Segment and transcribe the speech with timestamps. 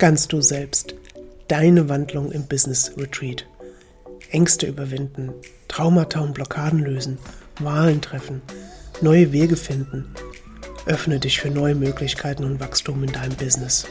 [0.00, 0.94] Ganz du selbst.
[1.48, 3.44] Deine Wandlung im Business Retreat.
[4.30, 5.30] Ängste überwinden,
[5.68, 7.18] Traumata und Blockaden lösen,
[7.58, 8.40] Wahlen treffen,
[9.02, 10.06] neue Wege finden.
[10.86, 13.88] Öffne dich für neue Möglichkeiten und Wachstum in deinem Business.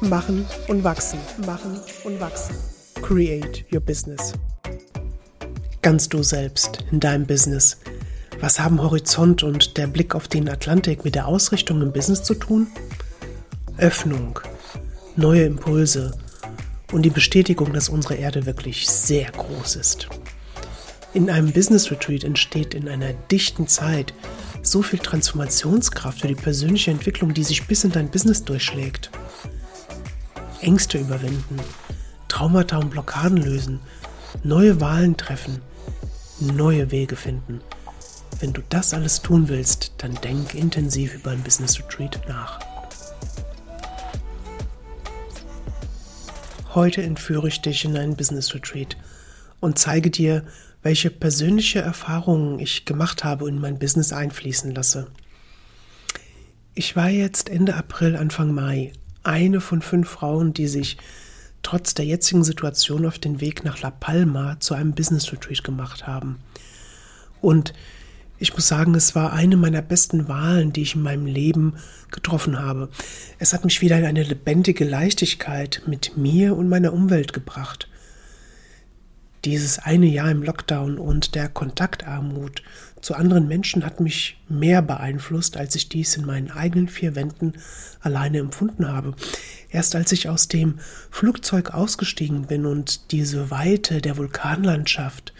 [0.00, 2.54] Machen und wachsen, machen und wachsen.
[3.02, 4.34] Create your business.
[5.82, 7.78] Ganz du selbst in deinem Business.
[8.38, 12.36] Was haben Horizont und der Blick auf den Atlantik mit der Ausrichtung im Business zu
[12.36, 12.68] tun?
[13.82, 14.38] Öffnung,
[15.16, 16.16] neue Impulse
[16.92, 20.06] und die Bestätigung, dass unsere Erde wirklich sehr groß ist.
[21.14, 24.14] In einem Business Retreat entsteht in einer dichten Zeit
[24.62, 29.10] so viel Transformationskraft für die persönliche Entwicklung, die sich bis in dein Business durchschlägt.
[30.60, 31.58] Ängste überwinden,
[32.28, 33.80] Traumata und Blockaden lösen,
[34.44, 35.60] neue Wahlen treffen,
[36.38, 37.60] neue Wege finden.
[38.38, 42.60] Wenn du das alles tun willst, dann denk intensiv über ein Business Retreat nach.
[46.74, 48.96] Heute entführe ich dich in einen Business Retreat
[49.60, 50.44] und zeige dir,
[50.82, 55.08] welche persönliche Erfahrungen ich gemacht habe und in mein Business einfließen lasse.
[56.74, 58.92] Ich war jetzt Ende April, Anfang Mai
[59.22, 60.96] eine von fünf Frauen, die sich
[61.62, 66.06] trotz der jetzigen Situation auf den Weg nach La Palma zu einem Business Retreat gemacht
[66.06, 66.40] haben.
[67.42, 67.74] Und
[68.42, 71.74] ich muss sagen, es war eine meiner besten Wahlen, die ich in meinem Leben
[72.10, 72.88] getroffen habe.
[73.38, 77.88] Es hat mich wieder in eine lebendige Leichtigkeit mit mir und meiner Umwelt gebracht.
[79.44, 82.64] Dieses eine Jahr im Lockdown und der Kontaktarmut
[83.00, 87.54] zu anderen Menschen hat mich mehr beeinflusst, als ich dies in meinen eigenen vier Wänden
[88.00, 89.14] alleine empfunden habe.
[89.70, 95.32] Erst als ich aus dem Flugzeug ausgestiegen bin und diese Weite der Vulkanlandschaft,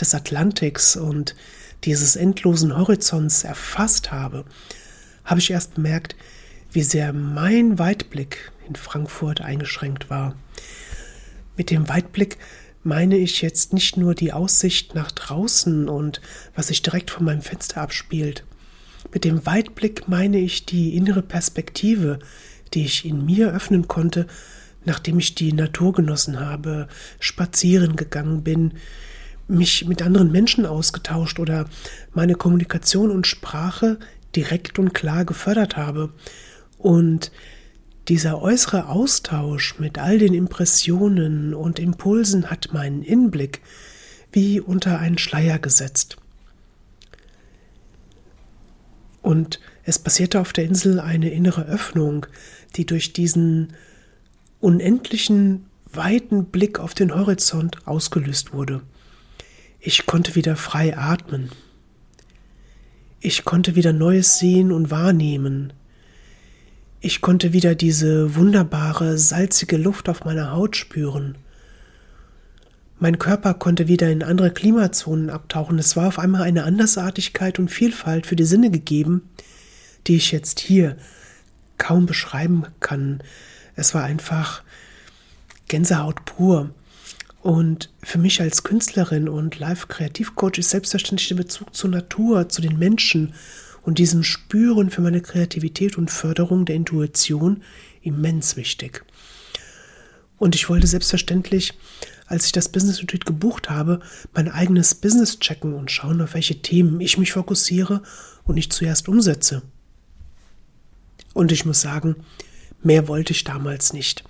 [0.00, 1.36] des Atlantiks und
[1.82, 4.44] dieses endlosen Horizonts erfasst habe,
[5.24, 6.16] habe ich erst bemerkt,
[6.72, 10.36] wie sehr mein Weitblick in Frankfurt eingeschränkt war.
[11.56, 12.38] Mit dem Weitblick
[12.82, 16.20] meine ich jetzt nicht nur die Aussicht nach draußen und
[16.54, 18.44] was sich direkt vor meinem Fenster abspielt.
[19.12, 22.18] Mit dem Weitblick meine ich die innere Perspektive,
[22.74, 24.26] die ich in mir öffnen konnte,
[24.84, 26.88] nachdem ich die Natur genossen habe,
[27.20, 28.74] spazieren gegangen bin,
[29.48, 31.66] mich mit anderen Menschen ausgetauscht oder
[32.12, 33.98] meine Kommunikation und Sprache
[34.34, 36.12] direkt und klar gefördert habe.
[36.78, 37.30] Und
[38.08, 43.60] dieser äußere Austausch mit all den Impressionen und Impulsen hat meinen Innenblick
[44.32, 46.16] wie unter einen Schleier gesetzt.
[49.22, 52.26] Und es passierte auf der Insel eine innere Öffnung,
[52.76, 53.72] die durch diesen
[54.60, 58.82] unendlichen weiten Blick auf den Horizont ausgelöst wurde.
[59.86, 61.50] Ich konnte wieder frei atmen.
[63.20, 65.74] Ich konnte wieder Neues sehen und wahrnehmen.
[67.02, 71.36] Ich konnte wieder diese wunderbare, salzige Luft auf meiner Haut spüren.
[72.98, 75.78] Mein Körper konnte wieder in andere Klimazonen abtauchen.
[75.78, 79.28] Es war auf einmal eine Andersartigkeit und Vielfalt für die Sinne gegeben,
[80.06, 80.96] die ich jetzt hier
[81.76, 83.22] kaum beschreiben kann.
[83.76, 84.62] Es war einfach
[85.68, 86.70] Gänsehaut pur.
[87.44, 92.78] Und für mich als Künstlerin und Live-Kreativcoach ist selbstverständlich der Bezug zur Natur, zu den
[92.78, 93.34] Menschen
[93.82, 97.62] und diesem Spüren für meine Kreativität und Förderung der Intuition
[98.00, 99.04] immens wichtig.
[100.38, 101.74] Und ich wollte selbstverständlich,
[102.26, 104.00] als ich das Business Retreat gebucht habe,
[104.32, 108.00] mein eigenes Business checken und schauen, auf welche Themen ich mich fokussiere
[108.44, 109.60] und ich zuerst umsetze.
[111.34, 112.16] Und ich muss sagen,
[112.82, 114.24] mehr wollte ich damals nicht.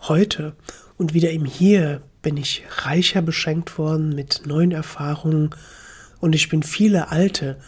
[0.00, 0.56] Heute
[0.98, 5.50] und wieder im Hier bin ich reicher beschenkt worden mit neuen Erfahrungen
[6.20, 7.58] und ich bin viele alte,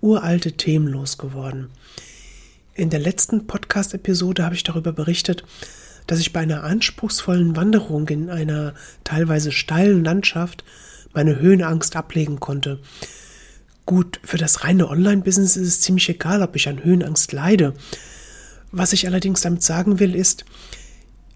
[0.00, 1.70] uralte Themen losgeworden.
[2.74, 5.44] In der letzten Podcast-Episode habe ich darüber berichtet,
[6.06, 10.64] dass ich bei einer anspruchsvollen Wanderung in einer teilweise steilen Landschaft
[11.12, 12.78] meine Höhenangst ablegen konnte.
[13.86, 17.74] Gut, für das reine Online-Business ist es ziemlich egal, ob ich an Höhenangst leide.
[18.70, 20.44] Was ich allerdings damit sagen will, ist,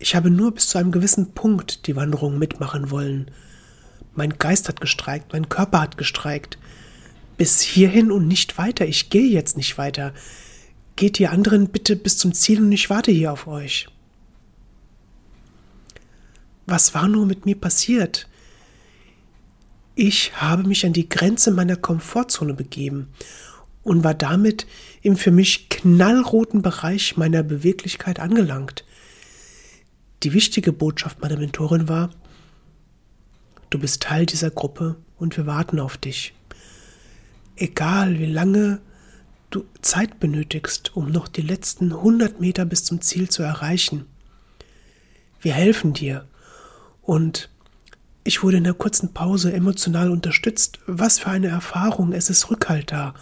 [0.00, 3.30] ich habe nur bis zu einem gewissen Punkt die Wanderung mitmachen wollen.
[4.14, 6.58] Mein Geist hat gestreikt, mein Körper hat gestreikt.
[7.36, 8.86] Bis hierhin und nicht weiter.
[8.86, 10.14] Ich gehe jetzt nicht weiter.
[10.96, 13.88] Geht ihr anderen bitte bis zum Ziel und ich warte hier auf euch.
[16.64, 18.26] Was war nur mit mir passiert?
[19.94, 23.08] Ich habe mich an die Grenze meiner Komfortzone begeben
[23.82, 24.66] und war damit
[25.02, 28.84] im für mich knallroten Bereich meiner Beweglichkeit angelangt.
[30.22, 32.10] Die wichtige Botschaft meiner Mentorin war,
[33.70, 36.34] du bist Teil dieser Gruppe und wir warten auf dich.
[37.56, 38.80] Egal wie lange
[39.50, 44.06] du Zeit benötigst, um noch die letzten 100 Meter bis zum Ziel zu erreichen.
[45.40, 46.26] Wir helfen dir.
[47.02, 47.48] Und
[48.22, 50.78] ich wurde in der kurzen Pause emotional unterstützt.
[50.86, 53.14] Was für eine Erfahrung, es ist Rückhalt da.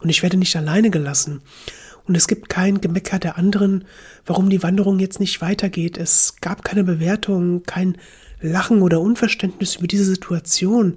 [0.00, 1.40] Und ich werde nicht alleine gelassen.
[2.06, 3.84] Und es gibt kein Gemecker der anderen,
[4.26, 5.98] warum die Wanderung jetzt nicht weitergeht.
[5.98, 7.96] Es gab keine Bewertung, kein
[8.40, 10.96] Lachen oder Unverständnis über diese Situation.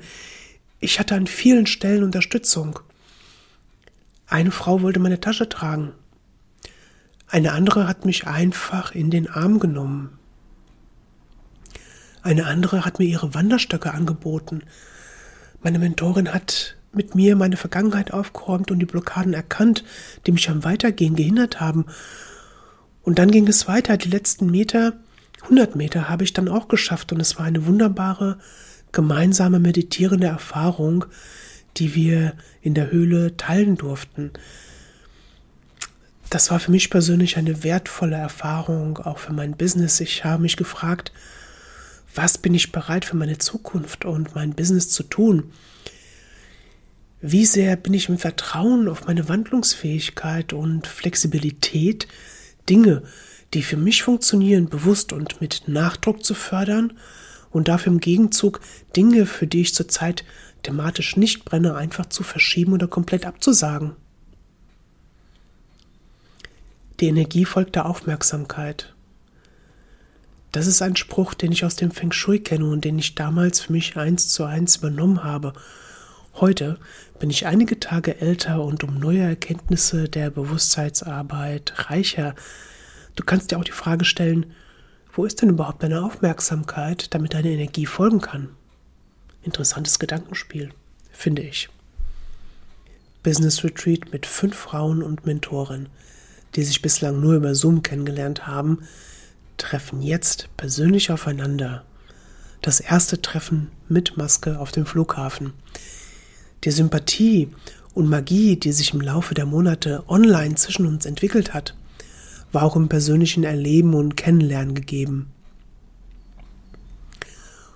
[0.80, 2.80] Ich hatte an vielen Stellen Unterstützung.
[4.28, 5.92] Eine Frau wollte meine Tasche tragen.
[7.28, 10.18] Eine andere hat mich einfach in den Arm genommen.
[12.24, 14.64] Eine andere hat mir ihre Wanderstöcke angeboten.
[15.62, 19.84] Meine Mentorin hat mit mir meine Vergangenheit aufgeräumt und die Blockaden erkannt,
[20.26, 21.86] die mich am Weitergehen gehindert haben.
[23.04, 23.98] Und dann ging es weiter.
[23.98, 24.94] Die letzten Meter,
[25.44, 28.40] 100 Meter, habe ich dann auch geschafft und es war eine wunderbare
[28.92, 31.06] gemeinsame meditierende Erfahrung,
[31.78, 34.32] die wir in der Höhle teilen durften.
[36.30, 40.00] Das war für mich persönlich eine wertvolle Erfahrung, auch für mein Business.
[40.00, 41.12] Ich habe mich gefragt,
[42.16, 45.52] was bin ich bereit für meine Zukunft und mein Business zu tun?
[47.22, 52.08] Wie sehr bin ich im Vertrauen auf meine Wandlungsfähigkeit und Flexibilität,
[52.70, 53.04] Dinge,
[53.54, 56.94] die für mich funktionieren, bewusst und mit Nachdruck zu fördern
[57.52, 58.60] und dafür im Gegenzug
[58.96, 60.26] Dinge, für die ich zurzeit
[60.64, 63.96] thematisch nicht brenne, einfach zu verschieben oder komplett abzusagen.
[67.00, 68.94] Die Energie folgt der Aufmerksamkeit.
[70.52, 73.60] Das ist ein Spruch, den ich aus dem Feng Shui kenne und den ich damals
[73.60, 75.54] für mich eins zu eins übernommen habe.
[76.42, 76.78] Heute
[77.18, 82.36] bin ich einige Tage älter und um neue Erkenntnisse der Bewusstseinsarbeit reicher.
[83.16, 84.54] Du kannst dir auch die Frage stellen,
[85.14, 88.50] wo ist denn überhaupt deine Aufmerksamkeit, damit deine Energie folgen kann?
[89.44, 90.72] Interessantes Gedankenspiel,
[91.14, 91.70] finde ich.
[93.24, 95.88] Business Retreat mit fünf Frauen und Mentoren,
[96.56, 98.80] die sich bislang nur über Zoom kennengelernt haben,
[99.56, 101.86] treffen jetzt persönlich aufeinander.
[102.62, 105.54] Das erste Treffen mit Maske auf dem Flughafen.
[106.66, 107.50] Die Sympathie
[107.94, 111.76] und Magie, die sich im Laufe der Monate online zwischen uns entwickelt hat,
[112.52, 115.28] war auch im persönlichen Erleben und Kennenlernen gegeben.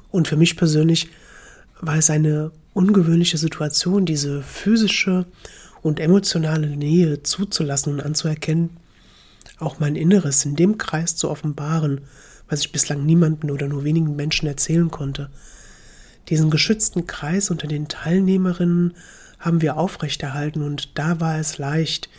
[0.10, 1.10] Und für mich persönlich
[1.80, 5.26] war es eine ungewöhnliche Situation, diese physische
[5.84, 8.72] und emotionale Nähe zuzulassen und anzuerkennen,
[9.60, 12.02] auch mein Inneres in dem Kreis zu offenbaren,
[12.50, 15.30] was ich bislang niemanden oder nur wenigen Menschen erzählen konnte.
[16.30, 18.96] Diesen geschützten Kreis unter den Teilnehmerinnen
[19.40, 22.10] haben wir aufrechterhalten und da war es leicht,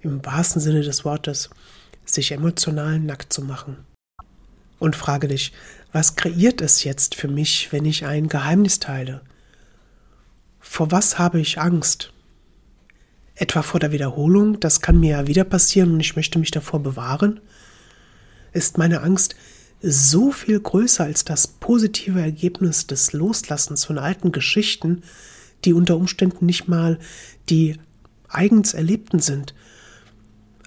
[0.00, 1.50] im wahrsten Sinne des Wortes,
[2.04, 3.76] sich emotional nackt zu machen.
[4.78, 5.52] Und frage dich,
[5.92, 9.22] was kreiert es jetzt für mich, wenn ich ein Geheimnis teile?
[10.60, 12.12] Vor was habe ich Angst?
[13.34, 16.82] Etwa vor der Wiederholung, das kann mir ja wieder passieren und ich möchte mich davor
[16.82, 17.40] bewahren?
[18.52, 19.36] Ist meine Angst
[19.80, 25.02] so viel größer als das positive Ergebnis des Loslassens von alten Geschichten,
[25.64, 26.98] die unter Umständen nicht mal
[27.48, 27.76] die
[28.28, 29.54] eigens Erlebten sind,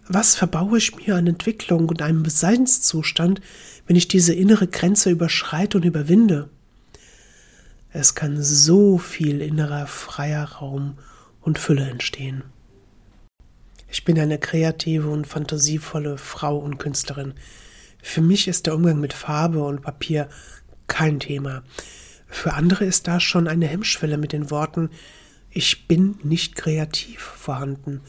[0.08, 3.40] was verbaue ich mir an Entwicklung und einem Seinszustand,
[3.88, 6.50] wenn ich diese innere Grenze überschreite und überwinde?
[7.94, 10.98] Es kann so viel innerer freier Raum
[11.42, 12.44] und Fülle entstehen.
[13.90, 17.34] Ich bin eine kreative und fantasievolle Frau und Künstlerin.
[18.02, 20.30] Für mich ist der Umgang mit Farbe und Papier
[20.88, 21.64] kein Thema.
[22.28, 24.90] Für andere ist da schon eine Hemmschwelle mit den Worten
[25.50, 28.02] Ich bin nicht kreativ vorhanden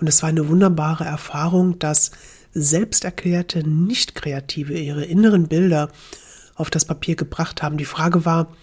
[0.00, 2.12] und es war eine wunderbare Erfahrung, dass
[2.54, 5.90] selbsterklärte Nicht-Kreative ihre inneren Bilder
[6.54, 7.78] auf das Papier gebracht haben.
[7.78, 8.54] Die Frage war,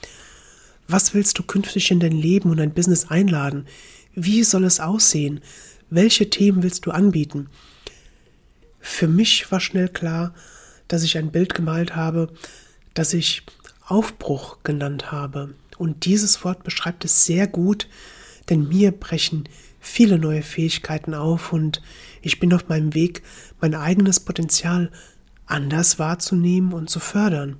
[0.88, 3.68] was willst du künftig in dein Leben und dein Business einladen?
[4.14, 5.42] Wie soll es aussehen?
[5.90, 7.50] Welche Themen willst du anbieten?
[8.80, 10.34] Für mich war schnell klar,
[10.88, 12.30] dass ich ein Bild gemalt habe,
[12.94, 13.44] das ich
[13.86, 15.54] Aufbruch genannt habe.
[15.78, 17.88] Und dieses Wort beschreibt es sehr gut,
[18.50, 19.50] denn mir brechen
[19.80, 21.82] viele neue Fähigkeiten auf und
[22.22, 23.22] ich bin auf meinem Weg,
[23.62, 24.92] mein eigenes Potenzial
[25.46, 27.60] anders wahrzunehmen und zu fördern.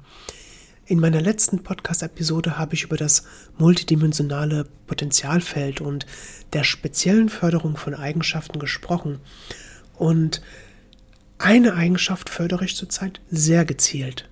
[0.88, 3.24] In meiner letzten Podcast-Episode habe ich über das
[3.58, 6.06] multidimensionale Potenzialfeld und
[6.54, 9.20] der speziellen Förderung von Eigenschaften gesprochen.
[9.96, 10.42] Und
[11.38, 14.30] eine Eigenschaft fördere ich zurzeit sehr gezielt.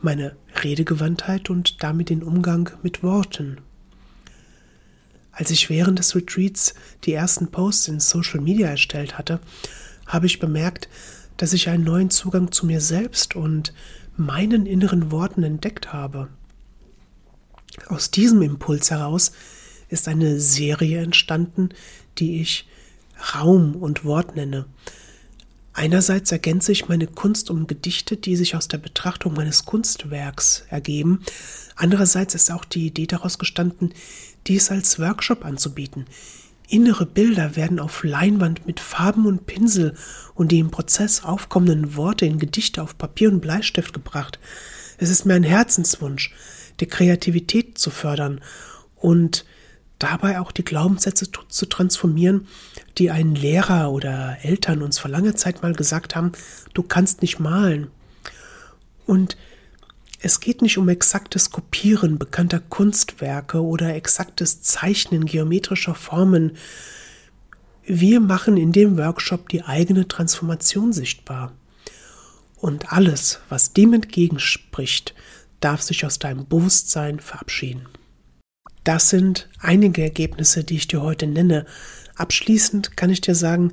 [0.00, 3.58] Meine Redegewandtheit und damit den Umgang mit Worten.
[5.32, 6.74] Als ich während des Retreats
[7.04, 9.40] die ersten Posts in Social Media erstellt hatte,
[10.06, 10.88] habe ich bemerkt,
[11.38, 13.72] dass ich einen neuen Zugang zu mir selbst und
[14.16, 16.28] meinen inneren Worten entdeckt habe.
[17.86, 19.32] Aus diesem Impuls heraus
[19.88, 21.70] ist eine Serie entstanden,
[22.18, 22.68] die ich
[23.34, 24.66] Raum und Wort nenne.
[25.74, 31.22] Einerseits ergänze ich meine Kunst um Gedichte, die sich aus der Betrachtung meines Kunstwerks ergeben.
[31.76, 33.94] Andererseits ist auch die Idee daraus gestanden,
[34.46, 36.06] dies als Workshop anzubieten.
[36.68, 39.94] Innere Bilder werden auf Leinwand mit Farben und Pinsel
[40.34, 44.38] und die im Prozess aufkommenden Worte in Gedichte auf Papier und Bleistift gebracht.
[44.98, 46.34] Es ist mir ein Herzenswunsch,
[46.80, 48.40] die Kreativität zu fördern
[48.96, 49.44] und
[50.02, 52.46] dabei auch die Glaubenssätze zu transformieren,
[52.98, 56.32] die ein Lehrer oder Eltern uns vor langer Zeit mal gesagt haben,
[56.74, 57.90] du kannst nicht malen.
[59.06, 59.36] Und
[60.20, 66.56] es geht nicht um exaktes Kopieren bekannter Kunstwerke oder exaktes Zeichnen geometrischer Formen.
[67.84, 71.52] Wir machen in dem Workshop die eigene Transformation sichtbar.
[72.56, 75.14] Und alles, was dem entgegenspricht,
[75.58, 77.86] darf sich aus deinem Bewusstsein verabschieden.
[78.84, 81.66] Das sind einige Ergebnisse, die ich dir heute nenne.
[82.16, 83.72] Abschließend kann ich dir sagen,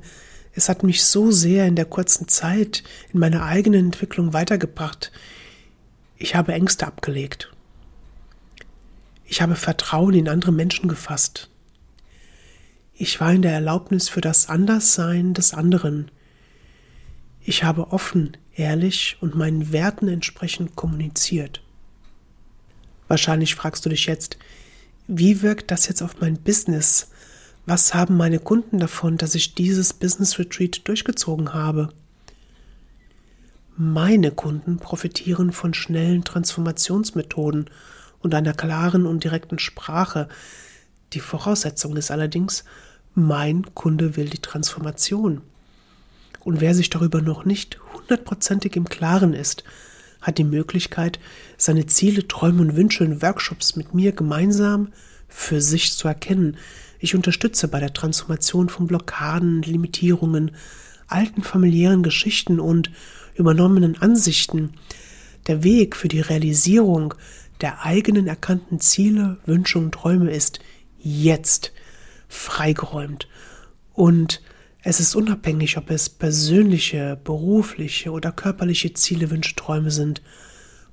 [0.52, 5.12] es hat mich so sehr in der kurzen Zeit in meiner eigenen Entwicklung weitergebracht.
[6.16, 7.52] Ich habe Ängste abgelegt.
[9.24, 11.50] Ich habe Vertrauen in andere Menschen gefasst.
[12.94, 16.10] Ich war in der Erlaubnis für das Anderssein des anderen.
[17.40, 21.62] Ich habe offen, ehrlich und meinen Werten entsprechend kommuniziert.
[23.08, 24.36] Wahrscheinlich fragst du dich jetzt,
[25.12, 27.08] wie wirkt das jetzt auf mein Business?
[27.66, 31.88] Was haben meine Kunden davon, dass ich dieses Business Retreat durchgezogen habe?
[33.76, 37.68] Meine Kunden profitieren von schnellen Transformationsmethoden
[38.20, 40.28] und einer klaren und direkten Sprache.
[41.12, 42.62] Die Voraussetzung ist allerdings,
[43.16, 45.40] mein Kunde will die Transformation.
[46.44, 49.64] Und wer sich darüber noch nicht hundertprozentig im Klaren ist,
[50.20, 51.18] hat die Möglichkeit,
[51.56, 54.88] seine Ziele, Träume und Wünsche in Workshops mit mir gemeinsam
[55.28, 56.56] für sich zu erkennen.
[56.98, 60.52] Ich unterstütze bei der Transformation von Blockaden, Limitierungen,
[61.06, 62.90] alten familiären Geschichten und
[63.34, 64.74] übernommenen Ansichten.
[65.46, 67.14] Der Weg für die Realisierung
[67.60, 70.60] der eigenen erkannten Ziele, Wünsche und Träume ist
[70.98, 71.72] jetzt
[72.28, 73.28] freigeräumt.
[73.92, 74.42] Und
[74.82, 80.22] es ist unabhängig, ob es persönliche, berufliche oder körperliche Ziele, Wünsche, Träume sind.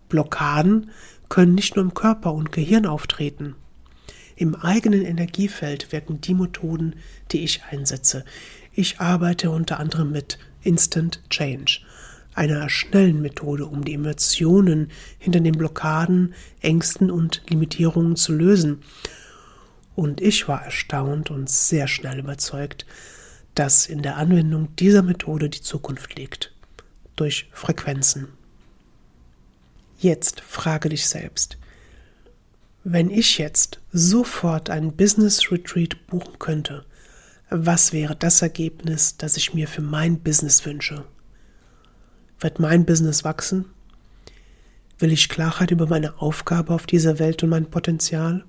[0.10, 0.92] Blockaden
[1.30, 3.56] können nicht nur im Körper und Gehirn auftreten.
[4.36, 6.96] Im eigenen Energiefeld wirken die Methoden,
[7.32, 8.24] die ich einsetze.
[8.74, 11.80] Ich arbeite unter anderem mit Instant Change,
[12.36, 18.84] einer schnellen Methode, um die Emotionen hinter den Blockaden, Ängsten und Limitierungen zu lösen.
[19.96, 22.86] Und ich war erstaunt und sehr schnell überzeugt,
[23.58, 26.54] dass in der Anwendung dieser Methode die Zukunft liegt.
[27.16, 28.28] Durch Frequenzen.
[29.98, 31.58] Jetzt frage dich selbst,
[32.84, 36.86] wenn ich jetzt sofort ein Business Retreat buchen könnte,
[37.50, 41.06] was wäre das Ergebnis, das ich mir für mein Business wünsche?
[42.40, 43.66] Wird mein Business wachsen?
[45.00, 48.46] Will ich Klarheit über meine Aufgabe auf dieser Welt und mein Potenzial?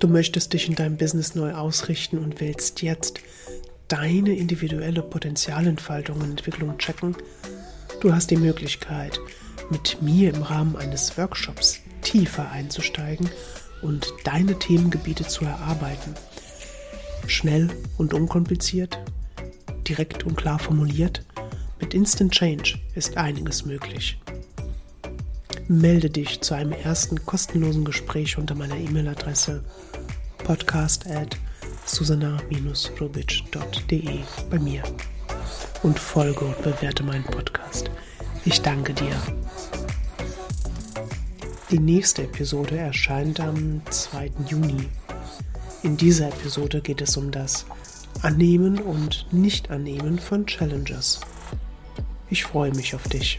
[0.00, 3.20] Du möchtest dich in deinem Business neu ausrichten und willst jetzt
[3.86, 7.14] deine individuelle Potenzialentfaltung und Entwicklung checken?
[8.00, 9.20] Du hast die Möglichkeit,
[9.68, 13.28] mit mir im Rahmen eines Workshops tiefer einzusteigen
[13.82, 16.14] und deine Themengebiete zu erarbeiten.
[17.26, 18.98] Schnell und unkompliziert,
[19.86, 21.26] direkt und klar formuliert,
[21.78, 24.18] mit Instant Change ist einiges möglich.
[25.68, 29.62] Melde dich zu einem ersten kostenlosen Gespräch unter meiner E-Mail-Adresse
[30.50, 31.38] podcast at
[31.86, 34.18] susanna-rubitsch.de
[34.50, 34.82] bei mir
[35.84, 37.88] und folge und bewerte meinen Podcast.
[38.44, 39.14] Ich danke dir.
[41.70, 44.32] Die nächste Episode erscheint am 2.
[44.48, 44.88] Juni.
[45.84, 47.64] In dieser Episode geht es um das
[48.22, 51.20] Annehmen und Nicht-Annehmen von Challenges.
[52.28, 53.38] Ich freue mich auf dich.